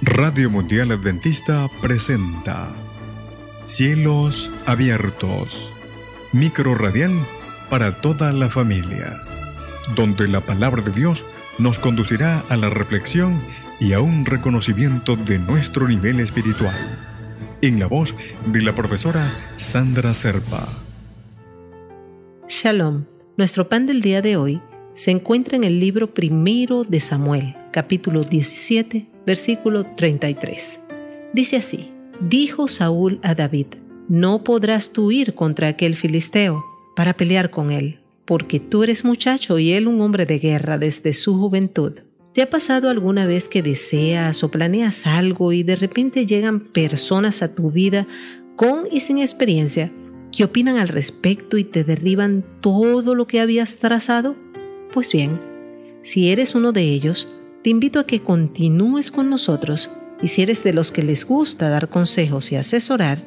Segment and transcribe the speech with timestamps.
[0.00, 2.68] Radio Mundial Adventista presenta
[3.64, 5.72] Cielos Abiertos,
[6.32, 7.10] micro radial
[7.68, 9.20] para toda la familia,
[9.96, 11.24] donde la palabra de Dios
[11.58, 13.40] nos conducirá a la reflexión
[13.80, 16.76] y a un reconocimiento de nuestro nivel espiritual.
[17.60, 18.14] En la voz
[18.46, 20.68] de la profesora Sandra Serpa.
[22.46, 23.04] Shalom.
[23.36, 24.62] Nuestro pan del día de hoy
[24.92, 30.80] se encuentra en el libro primero de Samuel, capítulo 17, versículo 33.
[31.34, 33.66] Dice así, dijo Saúl a David,
[34.08, 36.64] no podrás tú ir contra aquel filisteo
[36.96, 41.12] para pelear con él, porque tú eres muchacho y él un hombre de guerra desde
[41.12, 41.92] su juventud.
[42.32, 47.42] ¿Te ha pasado alguna vez que deseas o planeas algo y de repente llegan personas
[47.42, 48.06] a tu vida
[48.56, 49.92] con y sin experiencia
[50.32, 54.36] que opinan al respecto y te derriban todo lo que habías trazado?
[54.90, 55.38] Pues bien,
[56.00, 57.28] si eres uno de ellos,
[57.68, 59.90] te invito a que continúes con nosotros
[60.22, 63.22] y si eres de los que les gusta dar consejos y asesorar,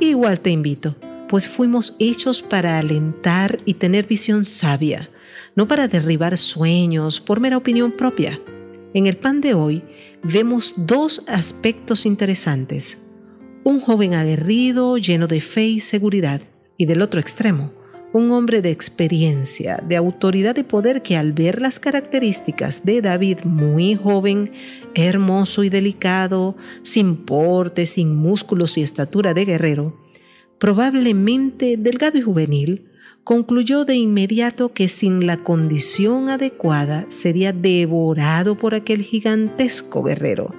[0.00, 0.96] igual te invito,
[1.28, 5.10] pues fuimos hechos para alentar y tener visión sabia,
[5.56, 8.40] no para derribar sueños por mera opinión propia.
[8.94, 9.82] En el pan de hoy
[10.22, 13.06] vemos dos aspectos interesantes.
[13.62, 16.40] Un joven aguerrido, lleno de fe y seguridad,
[16.78, 17.74] y del otro extremo,
[18.12, 23.38] un hombre de experiencia, de autoridad y poder que al ver las características de David
[23.44, 24.52] muy joven,
[24.94, 29.98] hermoso y delicado, sin porte, sin músculos y estatura de guerrero,
[30.58, 32.88] probablemente delgado y juvenil,
[33.24, 40.54] concluyó de inmediato que sin la condición adecuada sería devorado por aquel gigantesco guerrero,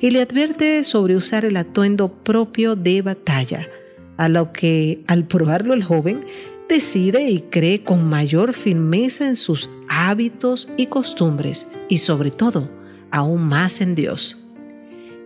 [0.00, 3.68] y le advierte sobre usar el atuendo propio de batalla,
[4.16, 6.20] a lo que al probarlo el joven
[6.68, 12.70] decide y cree con mayor firmeza en sus hábitos y costumbres y sobre todo
[13.10, 14.44] aún más en Dios.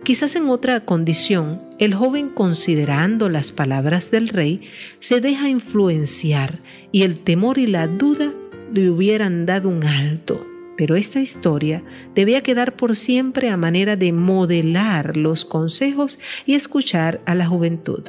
[0.03, 4.61] Quizás en otra condición, el joven considerando las palabras del rey
[4.99, 6.59] se deja influenciar
[6.91, 8.33] y el temor y la duda
[8.73, 10.45] le hubieran dado un alto.
[10.75, 11.83] Pero esta historia
[12.15, 18.03] debía quedar por siempre a manera de modelar los consejos y escuchar a la juventud.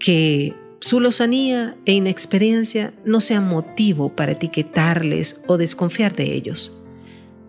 [0.00, 6.82] Que su lozanía e inexperiencia no sean motivo para etiquetarles o desconfiar de ellos.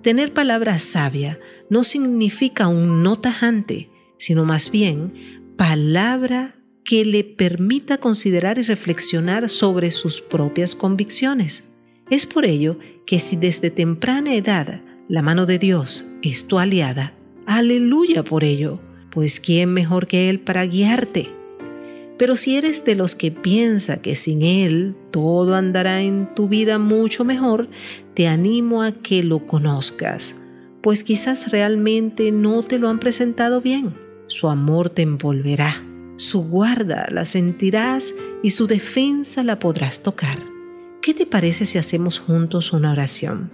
[0.01, 1.39] Tener palabra sabia
[1.69, 6.55] no significa un no tajante, sino más bien palabra
[6.85, 11.65] que le permita considerar y reflexionar sobre sus propias convicciones.
[12.09, 17.13] Es por ello que si desde temprana edad la mano de Dios es tu aliada,
[17.45, 18.79] aleluya por ello,
[19.11, 21.29] pues ¿quién mejor que Él para guiarte?
[22.17, 26.79] Pero si eres de los que piensa que sin Él todo andará en tu vida
[26.79, 27.69] mucho mejor,
[28.16, 30.35] te animo a que lo conozcas,
[30.81, 33.95] pues quizás realmente no te lo han presentado bien.
[34.27, 35.83] Su amor te envolverá,
[36.16, 40.39] su guarda la sentirás y su defensa la podrás tocar.
[41.01, 43.51] ¿Qué te parece si hacemos juntos una oración?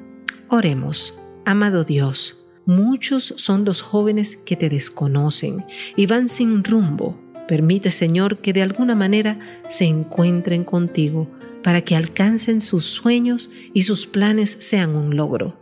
[0.47, 2.39] Oremos, amado Dios.
[2.65, 5.65] Muchos son los jóvenes que te desconocen
[5.97, 11.29] y van sin rumbo Permite, Señor, que de alguna manera se encuentren contigo
[11.63, 15.59] para que alcancen sus sueños y sus planes sean un logro.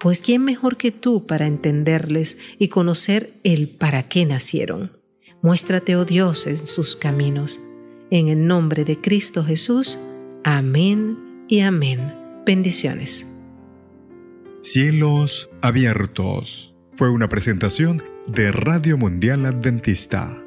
[0.00, 4.98] Pues ¿quién mejor que tú para entenderles y conocer el para qué nacieron?
[5.40, 7.60] Muéstrate, oh Dios, en sus caminos.
[8.10, 9.98] En el nombre de Cristo Jesús.
[10.42, 12.14] Amén y amén.
[12.44, 13.26] Bendiciones.
[14.60, 16.76] Cielos abiertos.
[16.96, 20.43] Fue una presentación de Radio Mundial Adventista